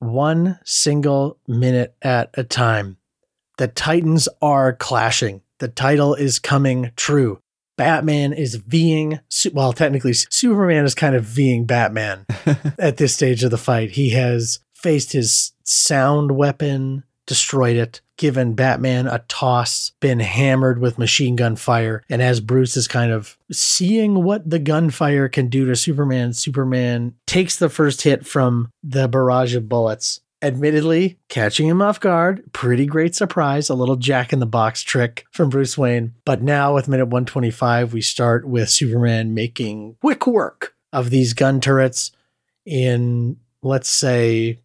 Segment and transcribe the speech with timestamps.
[0.00, 2.96] one single minute at a time.
[3.58, 5.42] The Titans are clashing.
[5.58, 7.40] The title is coming true.
[7.76, 9.20] Batman is Ving,
[9.52, 12.26] well, technically, Superman is kind of Ving Batman
[12.78, 13.92] at this stage of the fight.
[13.92, 20.98] He has faced his sound weapon, destroyed it, given Batman a toss, been hammered with
[20.98, 22.04] machine gun fire.
[22.10, 27.14] And as Bruce is kind of seeing what the gunfire can do to Superman, Superman
[27.26, 30.20] takes the first hit from the barrage of bullets.
[30.42, 35.24] Admittedly, catching him off guard, pretty great surprise, a little jack in the box trick
[35.30, 36.12] from Bruce Wayne.
[36.26, 41.58] But now, with minute 125, we start with Superman making quick work of these gun
[41.58, 42.12] turrets
[42.66, 44.60] in, let's say,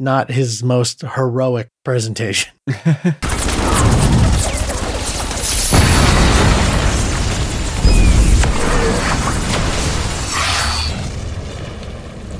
[0.00, 2.52] not his most heroic presentation.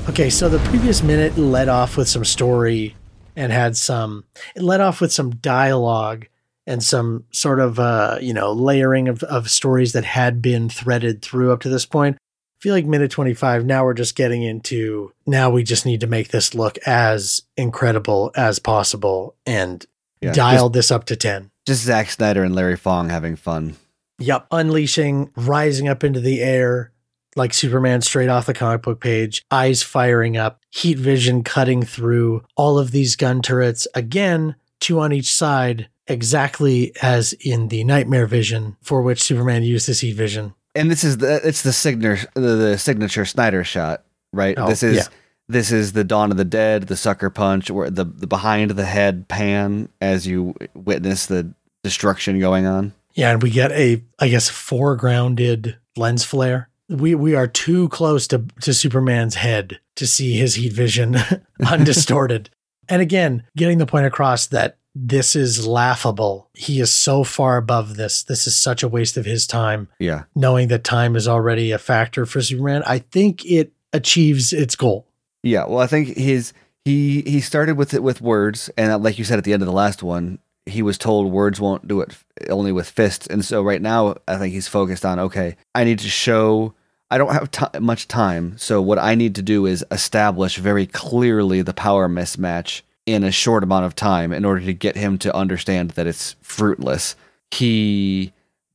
[0.09, 2.95] Okay, so the previous minute led off with some story
[3.37, 6.25] and had some, it led off with some dialogue
[6.67, 11.21] and some sort of, uh, you know, layering of, of stories that had been threaded
[11.21, 12.17] through up to this point.
[12.59, 16.07] I feel like minute 25, now we're just getting into, now we just need to
[16.07, 19.85] make this look as incredible as possible and
[20.19, 21.51] Yeah, dial this up to 10.
[21.65, 23.77] Just Zack Snyder and Larry Fong having fun.
[24.17, 24.47] Yep.
[24.51, 26.91] Unleashing, rising up into the air
[27.37, 32.43] like Superman straight off the comic book page, eyes firing up, heat vision cutting through
[32.57, 33.87] all of these gun turrets.
[33.95, 39.87] Again, two on each side, exactly as in the nightmare vision for which Superman used
[39.87, 40.55] his heat vision.
[40.75, 44.57] And this is the it's the signature the, the signature Snyder shot, right?
[44.57, 45.03] Oh, this is yeah.
[45.47, 48.85] this is the Dawn of the Dead, the sucker punch, or the the behind the
[48.85, 52.93] head pan as you witness the destruction going on.
[53.13, 56.69] Yeah, and we get a, I guess, foregrounded lens flare.
[56.87, 61.17] We we are too close to, to Superman's head to see his heat vision
[61.65, 62.49] undistorted.
[62.89, 66.49] and again, getting the point across that this is laughable.
[66.53, 68.23] He is so far above this.
[68.23, 70.23] This is such a waste of his time, Yeah.
[70.35, 72.83] knowing that time is already a factor for Superman.
[72.85, 75.07] I think it achieves its goal.
[75.43, 76.53] Yeah, well, I think his
[76.85, 79.67] he he started with it with words, and like you said at the end of
[79.67, 82.15] the last one, he was told words won't do it,
[82.49, 83.27] only with fists.
[83.27, 86.73] And so right now, I think he's focused on okay, I need to show.
[87.11, 90.85] I don't have ti much time, so what I need to do is establish very
[90.85, 95.17] clearly the power mismatch in a short amount of time in order to get him
[95.19, 97.15] to understand that it's fruitless.
[97.51, 98.33] He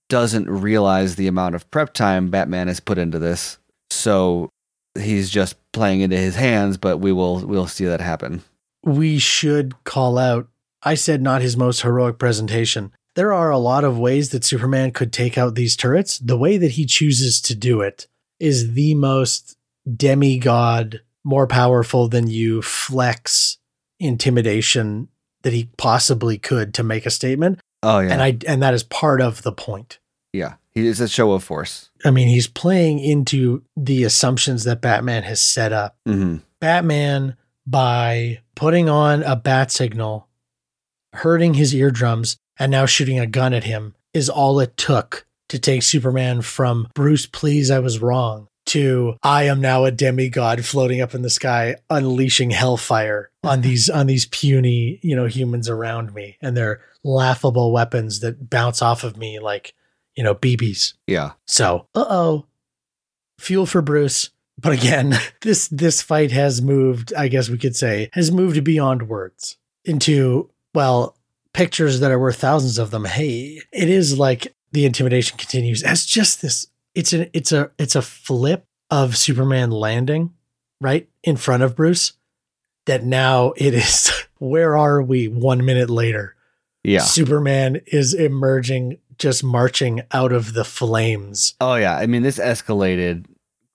[0.09, 3.59] doesn't realize the amount of prep time Batman has put into this,
[3.91, 4.50] so
[4.99, 8.43] he's just playing into his hands, but we will we'll see that happen.
[8.83, 10.49] we should call out
[10.83, 12.93] I said not his most heroic presentation.
[13.15, 16.19] There are a lot of ways that Superman could take out these turrets.
[16.19, 18.06] The way that he chooses to do it
[18.39, 19.56] is the most
[19.97, 23.56] demigod, more powerful than you flex
[24.05, 25.09] intimidation
[25.43, 27.61] that he possibly could to make a statement.
[27.83, 29.99] Oh yeah, And I and that is part of the point.
[30.33, 31.91] yeah, he is a show of force.
[32.05, 35.97] I mean, he's playing into the assumptions that Batman has set up.
[36.07, 40.29] hmm Batman by putting on a bat signal,
[41.13, 45.59] hurting his eardrums, and now shooting a gun at him is all it took to
[45.59, 51.01] take Superman from Bruce, please, I was wrong, to I am now a demigod floating
[51.01, 56.12] up in the sky, unleashing hellfire on these on these puny, you know, humans around
[56.12, 59.75] me and their laughable weapons that bounce off of me like,
[60.17, 60.95] you know, BBs.
[61.07, 62.47] Yeah, So, uh oh,
[63.39, 64.31] fuel for Bruce.
[64.59, 67.15] But again, this this fight has moved.
[67.15, 71.17] I guess we could say has moved beyond words into well
[71.53, 73.05] pictures that are worth thousands of them.
[73.05, 76.67] Hey, it is like the intimidation continues as just this.
[76.94, 80.32] It's an it's a it's a flip of Superman landing
[80.81, 82.12] right in front of Bruce.
[82.87, 84.12] That now it is.
[84.38, 85.26] Where are we?
[85.29, 86.37] One minute later.
[86.82, 87.00] yeah.
[87.00, 91.55] Superman is emerging, just marching out of the flames.
[91.61, 91.96] Oh yeah.
[91.96, 93.25] I mean, this escalated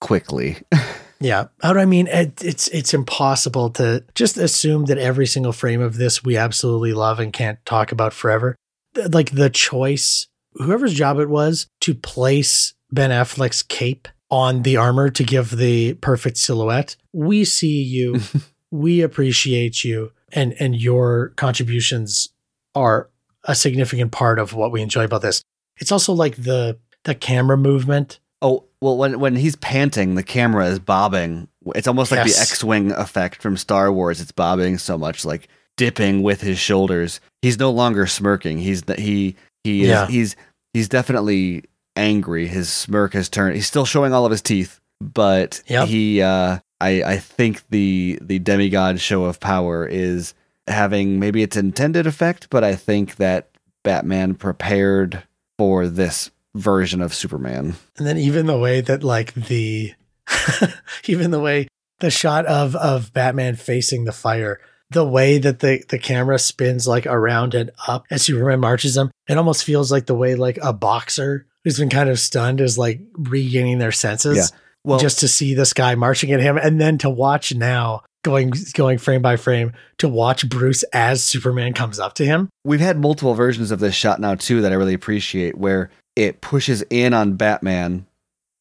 [0.00, 0.58] quickly.
[1.22, 1.48] Yeah.
[1.62, 2.06] How do I mean?
[2.06, 6.94] It, it's it's impossible to just assume that every single frame of this we absolutely
[6.94, 8.56] love and can't talk about forever.
[8.96, 15.10] Like the choice, whoever's job it was to place Ben Affleck's cape on the armor
[15.10, 16.96] to give the perfect silhouette.
[17.12, 18.20] We see you.
[18.70, 20.12] we appreciate you.
[20.32, 22.28] and and your contributions
[22.74, 23.08] are
[23.44, 25.42] a significant part of what we enjoy about this.
[25.78, 28.20] It's also like the the camera movement.
[28.42, 31.48] Oh well, when when he's panting, the camera is bobbing.
[31.74, 32.36] It's almost like Yes.
[32.36, 34.20] the X-wing effect from Star Wars.
[34.20, 37.20] It's bobbing so much, like dipping with his shoulders.
[37.42, 38.58] He's no longer smirking.
[38.58, 39.34] He's he
[39.64, 40.06] he is Yeah.
[40.06, 40.36] he's
[40.72, 41.64] he's definitely
[41.96, 42.46] angry.
[42.46, 43.54] His smirk has turned.
[43.56, 45.88] He's still showing all of his teeth, but Yep.
[45.88, 50.34] he uh, I I think the the demigod show of power is
[50.66, 53.50] having maybe its intended effect, but I think that
[53.82, 55.22] Batman prepared
[55.58, 57.74] for this version of Superman.
[57.98, 59.94] And then even the way that like the
[61.06, 61.68] even the way
[62.00, 64.60] the shot of of Batman facing the fire,
[64.90, 69.10] the way that the the camera spins like around and up as Superman marches him,
[69.28, 72.78] it almost feels like the way like a boxer who's been kind of stunned is
[72.78, 74.36] like regaining their senses.
[74.36, 74.58] Yeah.
[74.82, 78.52] Well, just to see this guy marching at him and then to watch now going
[78.74, 82.48] going frame by frame to watch Bruce as Superman comes up to him.
[82.64, 86.40] we've had multiple versions of this shot now too that I really appreciate where it
[86.40, 88.06] pushes in on Batman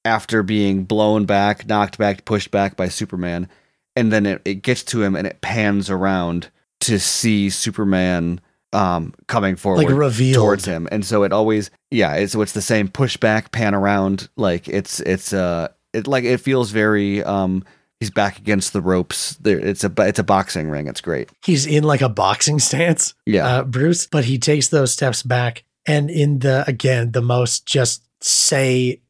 [0.05, 3.49] after being blown back, knocked back, pushed back by Superman,
[3.95, 6.49] and then it, it gets to him and it pans around
[6.81, 8.39] to see Superman
[8.73, 10.35] um coming forward Like revealed.
[10.43, 10.87] towards him.
[10.91, 14.67] And so it always yeah, it's so it's the same push back, pan around, like
[14.67, 17.63] it's it's uh it like it feels very um
[17.99, 19.35] he's back against the ropes.
[19.41, 20.87] There it's a it's a boxing ring.
[20.87, 21.29] It's great.
[21.45, 23.13] He's in like a boxing stance.
[23.25, 23.47] Yeah.
[23.47, 25.63] uh, Bruce, but he takes those steps back.
[25.87, 29.01] And in the, again, the most just say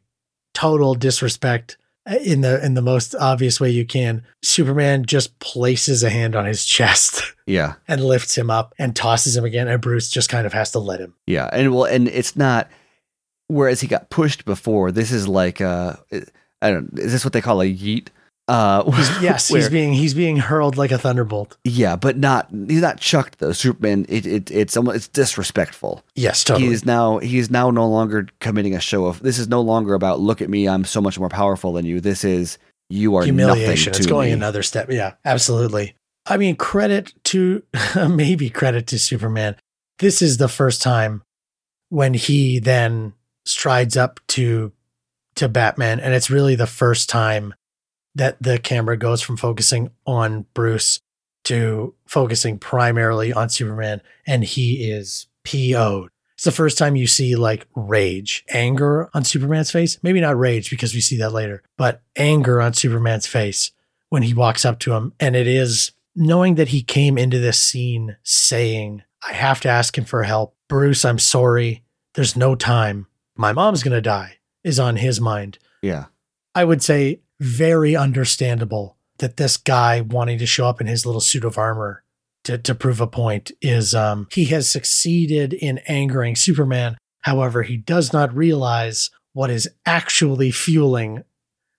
[0.54, 1.78] total disrespect
[2.22, 6.46] in the, in the most obvious way you can, Superman just places a hand on
[6.46, 7.76] his chest yeah.
[7.88, 9.68] and lifts him up and tosses him again.
[9.68, 11.16] And Bruce just kind of has to let him.
[11.28, 12.70] Yeah, and well, and it's not.
[13.48, 15.96] Whereas he got pushed before, this is like uh,
[16.62, 16.98] I don't.
[17.00, 18.10] Is this what they call a yeet?
[18.50, 21.56] Uh, He's, yes, he's being, he's being hurled like a thunderbolt.
[21.63, 22.50] yeah, but not.
[22.50, 23.51] He's not chucked though.
[23.51, 24.07] Superman.
[24.10, 26.04] It, it it's almost it's disrespectful.
[26.16, 26.72] Yes, totally.
[26.72, 29.22] is now he is now no longer committing a show of.
[29.22, 30.68] This is no longer about look at me.
[30.68, 32.01] I'm so much more powerful than you.
[32.01, 32.57] This is
[32.90, 33.94] you are humiliation.
[33.94, 34.34] It's going me.
[34.34, 34.90] another step.
[34.90, 35.95] Yeah, absolutely.
[36.25, 37.62] I mean, credit to
[38.10, 39.57] maybe credit to Superman.
[40.00, 41.22] This is the first time
[41.90, 43.13] when he then
[43.45, 44.72] strides up to
[45.36, 47.54] to Batman, and it's really the first time
[48.16, 51.00] that the camera goes from focusing on Bruce
[51.46, 56.10] to focusing primarily on Superman, and he is PO'd.
[56.36, 59.98] It's the first time you see like rage, anger on Superman's face.
[60.02, 63.72] Maybe not rage because we see that later, but anger on Superman's face
[64.10, 65.14] when he walks up to him.
[65.20, 69.98] And it is knowing that he came into this scene saying, I have to ask
[69.98, 70.56] him for help.
[70.70, 71.84] Bruce, I'm sorry.
[72.14, 73.08] There's no time.
[73.36, 75.60] My mom's going to die is on his mind.
[75.82, 76.06] Yeah,
[76.56, 81.22] I would say very understandable that this guy wanting to show up in his little
[81.22, 82.04] suit of armor
[82.46, 86.98] to, to prove a point is um, he has succeeded in angering Superman.
[87.22, 91.24] However, he does not realize what is actually fueling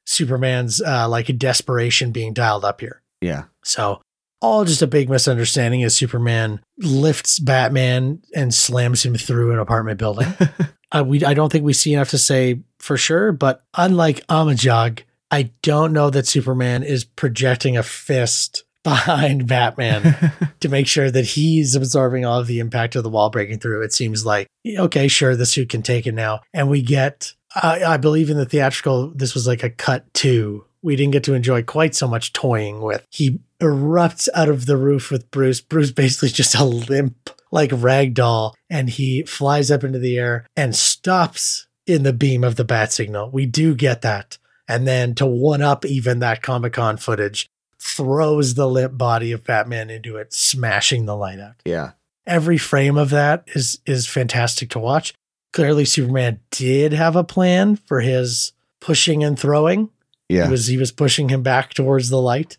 [0.07, 3.03] Superman's uh, like desperation being dialed up here.
[3.21, 4.01] yeah, So
[4.43, 9.99] all just a big misunderstanding as Superman lifts Batman and slams him through an apartment
[9.99, 10.33] building.
[10.93, 15.01] uh, we I don't think we see enough to say for sure, but unlike Amajog,
[15.31, 21.25] I don't know that Superman is projecting a fist behind Batman to make sure that
[21.25, 23.83] he's absorbing all of the impact of the wall breaking through.
[23.83, 27.35] It seems like okay, sure, the suit can take it now, and we get.
[27.55, 29.11] I, I believe in the theatrical.
[29.11, 30.67] This was like a cut two.
[30.83, 33.05] We didn't get to enjoy quite so much toying with.
[33.11, 35.61] He erupts out of the roof with Bruce.
[35.61, 40.47] Bruce basically just a limp like rag doll, and he flies up into the air
[40.57, 43.31] and stops in the beam of the bat signal.
[43.31, 44.39] We do get that.
[44.71, 47.49] And then to one up even that Comic Con footage,
[47.81, 51.55] throws the limp body of Batman into it, smashing the light out.
[51.65, 51.93] yeah,
[52.27, 55.15] Every frame of that is is fantastic to watch.
[55.53, 59.91] Clearly, Superman did have a plan for his pushing and throwing.
[60.29, 60.45] yeah.
[60.45, 62.59] He was he was pushing him back towards the light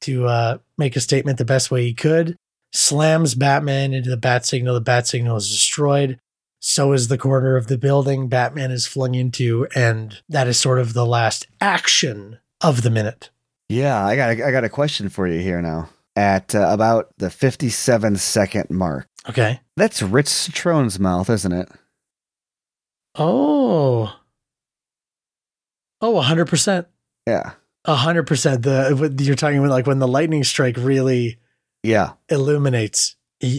[0.00, 2.36] to uh, make a statement the best way he could.
[2.72, 4.74] Slams Batman into the bat signal.
[4.74, 6.18] The bat signal is destroyed.
[6.66, 10.78] So is the corner of the building Batman is flung into, and that is sort
[10.78, 13.28] of the last action of the minute.
[13.68, 15.90] Yeah, I got a, I got a question for you here now.
[16.16, 19.08] At uh, about the 57 second mark.
[19.28, 19.60] Okay.
[19.76, 21.68] That's Rich Cetrone's mouth, isn't it?
[23.14, 24.16] Oh.
[26.00, 26.86] Oh, 100%.
[27.26, 27.52] Yeah.
[27.86, 28.62] 100%.
[28.62, 31.38] The what you're talking about like when the lightning strike really
[31.82, 32.12] Yeah.
[32.30, 33.16] illuminates.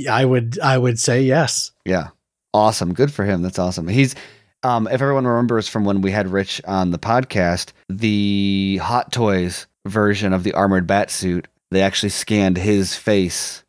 [0.09, 1.71] I would I would say yes.
[1.85, 2.07] Yeah.
[2.55, 2.93] Awesome.
[2.93, 3.41] Good for him.
[3.41, 3.89] That's awesome.
[3.89, 4.15] He's
[4.63, 9.67] um if everyone remembers from when we had Rich on the podcast, the Hot Toys
[9.85, 13.65] version of the armored bat suit, they actually scanned his face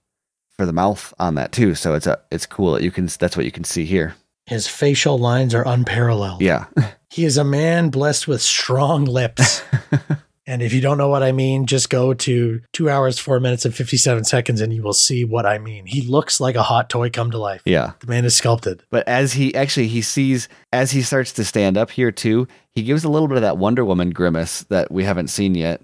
[0.56, 1.74] for the mouth on that too.
[1.74, 4.14] So it's a it's cool that you can that's what you can see here.
[4.46, 6.40] His facial lines are unparalleled.
[6.40, 6.66] Yeah.
[7.08, 9.62] He is a man blessed with strong lips.
[10.46, 13.64] and if you don't know what I mean, just go to two hours, four minutes,
[13.64, 15.86] and 57 seconds and you will see what I mean.
[15.86, 17.62] He looks like a hot toy come to life.
[17.64, 17.92] Yeah.
[17.98, 18.84] The man is sculpted.
[18.90, 22.84] But as he actually he sees as he starts to stand up here too, he
[22.84, 25.82] gives a little bit of that Wonder Woman grimace that we haven't seen yet.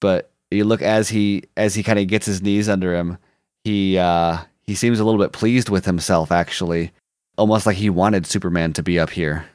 [0.00, 3.16] But you look as he as he kind of gets his knees under him,
[3.62, 6.90] he uh he seems a little bit pleased with himself actually.
[7.38, 9.46] Almost like he wanted Superman to be up here.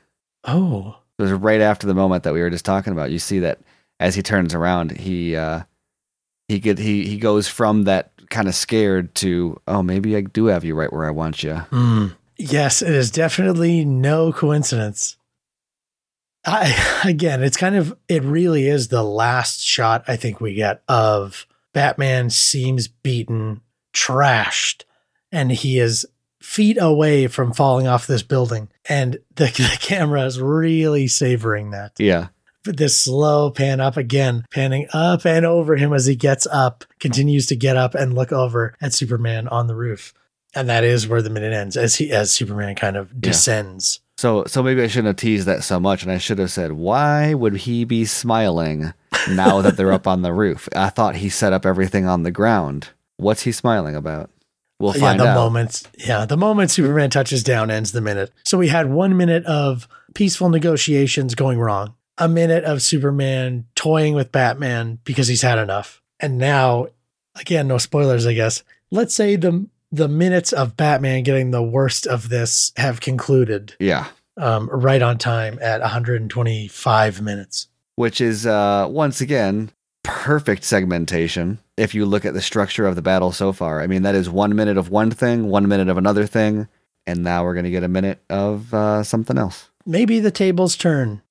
[0.46, 0.98] Oh.
[1.20, 3.12] It was right after the moment that we were just talking about.
[3.12, 3.60] You see that
[4.00, 5.64] as he turns around, he uh
[6.48, 10.48] he get he he goes from that kind of scared to oh maybe I do
[10.48, 11.56] have you right where I want you.
[11.56, 12.08] Hmm.
[12.38, 15.18] Yes, it is definitely no coincidence.
[16.46, 20.84] I again, it's kind of it really is the last shot I think we get
[20.88, 23.62] of Batman seems beaten,
[23.94, 24.84] trashed,
[25.32, 26.06] and he is
[26.42, 28.70] feet away from falling off this building.
[28.88, 31.94] And the, the camera is really savoring that.
[31.98, 32.28] Yeah.
[32.66, 37.46] This slow pan up again, panning up and over him as he gets up, continues
[37.48, 40.14] to get up and look over at Superman on the roof.
[40.56, 44.00] And that is where the minute ends as he as Superman kind of descends.
[44.18, 46.72] So so maybe I shouldn't have teased that so much and I should have said,
[46.74, 48.94] why would he be smiling
[49.30, 50.70] now that they're up on the roof?
[50.76, 52.90] I thought he set up everything on the ground.
[53.18, 54.30] What's he smiling about?
[54.80, 55.36] We'll find yeah, the out.
[55.36, 58.32] moment yeah, the moment Superman touches down ends the minute.
[58.44, 64.14] So we had one minute of peaceful negotiations going wrong, a minute of Superman toying
[64.16, 66.02] with Batman because he's had enough.
[66.20, 66.88] And now,
[67.36, 68.64] again, no spoilers, I guess.
[68.92, 74.08] Let's say the the minutes of Batman getting the worst of this have concluded Yeah.
[74.38, 77.68] um, right on time at 125 minutes.
[77.96, 79.72] Which is uh once again
[80.04, 83.82] perfect segmentation if you look at the structure of the battle so far.
[83.82, 86.68] I mean that is 1 minute of one thing, 1 minute of another thing,
[87.08, 89.70] and now we're going to get a minute of uh something else.
[89.86, 91.22] Maybe the tables turn.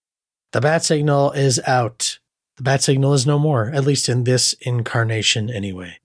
[0.55, 2.21] The bat signal is out.
[2.59, 5.99] The bat signal is no more, at least in this incarnation anyway.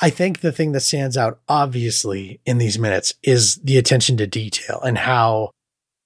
[0.00, 4.26] I think the thing that stands out obviously in these minutes is the attention to
[4.28, 5.50] detail and how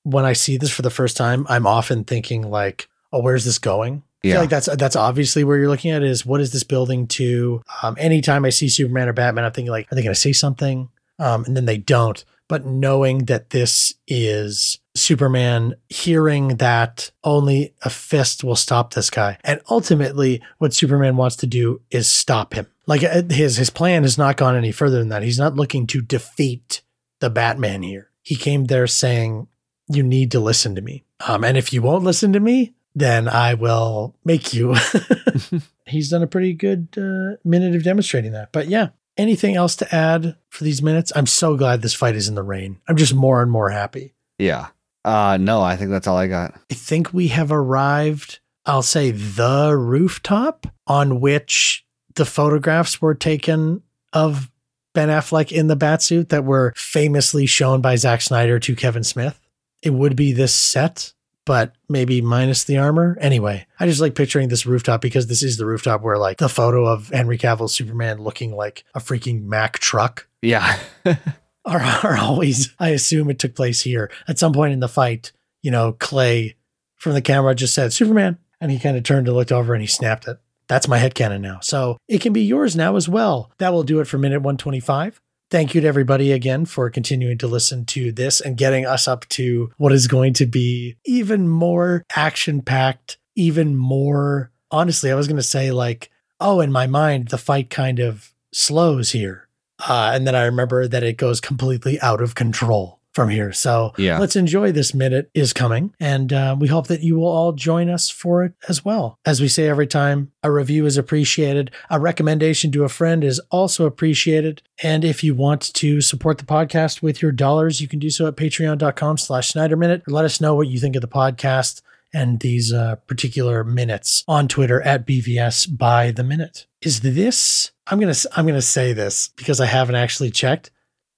[0.04, 3.59] when I see this for the first time, I'm often thinking like, oh, where's this
[3.59, 4.02] going?
[4.25, 4.33] I Yeah.
[4.33, 7.61] feel like that's that's obviously where you're looking at is what is this building to?
[7.83, 10.33] Um, anytime I see Superman or Batman, I'm thinking like, are they going to say
[10.33, 10.88] something?
[11.19, 12.25] Um, and then they don't.
[12.49, 14.79] But knowing that this is
[15.10, 21.34] Superman, hearing that only a fist will stop this guy, and ultimately what Superman wants
[21.36, 22.68] to do is stop him.
[22.86, 25.24] Like uh, his his plan has not gone any further than that.
[25.24, 26.82] He's not looking to defeat
[27.18, 28.12] the Batman here.
[28.22, 29.48] He came there saying,
[29.88, 33.26] "You need to listen to me, um, and if you won't listen to me, then
[33.28, 34.76] I will make you."
[35.86, 38.52] He's done a pretty good uh, minute of demonstrating that.
[38.52, 41.10] But yeah, anything else to add for these minutes?
[41.16, 42.78] I'm so glad this fight is in the rain.
[42.86, 44.14] I'm just more and more happy.
[44.38, 44.68] Yeah.
[45.04, 46.54] Uh no, I think that's all I got.
[46.71, 53.83] I think we have arrived, I'll say, the rooftop on which the photographs were taken
[54.12, 54.50] of
[54.92, 59.40] Ben Affleck in the batsuit that were famously shown by Zack Snyder to Kevin Smith.
[59.83, 61.12] It would be this set,
[61.47, 63.16] but maybe minus the armor.
[63.21, 66.49] Anyway, I just like picturing this rooftop because this is the rooftop where, like, the
[66.49, 70.78] photo of Henry Cavill's Superman looking like a freaking Mack truck Yeah.
[71.64, 74.10] are, are always, I assume it took place here.
[74.28, 76.56] At some point in the fight, you know, Clay
[76.96, 78.38] from the camera just said, Superman.
[78.60, 80.38] And he kind of turned and looked over and he snapped it.
[80.68, 81.58] That's my head headcanon now.
[81.60, 83.50] So it can be yours now as well.
[83.58, 85.20] That will do it for minute 125.
[85.50, 89.26] Thank you to everybody again for continuing to listen to this and getting us up
[89.30, 94.52] to what is going to be even more action packed, even more.
[94.70, 98.32] Honestly, I was going to say, like, oh, in my mind, the fight kind of
[98.52, 99.48] slows here.
[99.88, 103.52] Uh, and then I remember that it goes completely out of control from here.
[103.52, 104.20] So Yeah.
[104.20, 105.92] let's enjoy this minute is coming.
[105.99, 109.18] And uh, we hope that you will all join us for it as well.
[109.26, 111.72] As we say every time, a review is appreciated.
[111.90, 114.62] A recommendation to a friend is also appreciated.
[114.80, 118.28] And if you want to support the podcast with your dollars, you can do so
[118.28, 120.02] at patreon.com slash Snyder Minute.
[120.06, 121.82] Let us know what you think of the podcast
[122.14, 126.66] and these uh, particular minutes on Twitter at BVS by the minute.
[126.82, 127.72] Is this?
[127.90, 130.70] I'm gonna I'm gonna say this because I haven't actually checked.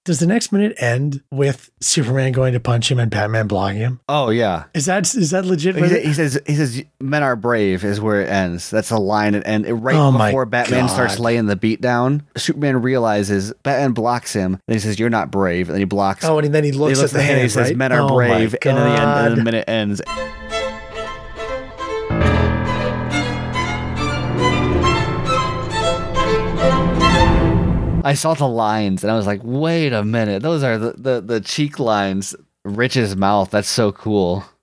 [0.05, 4.00] Does the next minute end with Superman going to punch him and Batman blocking him?
[4.09, 4.64] Oh yeah.
[4.75, 5.76] Is that is that legit?
[5.76, 8.69] He, he says he says men are brave is where it ends.
[8.69, 12.83] That's the line and and right Oh before Batman starts laying the beat down, Superman
[12.83, 14.59] realizes Batman blocks him.
[14.67, 16.25] Then he says, "You're not brave." And then he blocks.
[16.25, 17.41] oh, and then he he looks, looks at the hand.
[17.41, 20.02] He says, "Men are Oh brave," and then the end, and the minute ends.
[28.04, 31.21] I saw the lines and I was like, wait a minute, those are the the,
[31.21, 33.50] the cheek lines, Rich's mouth.
[33.50, 34.44] That's so cool.